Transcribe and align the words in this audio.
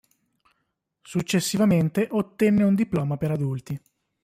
Successivamente 1.03 2.07
ottenne 2.09 2.63
un 2.63 2.73
diploma 2.73 3.17
per 3.17 3.29
adulti. 3.29 3.79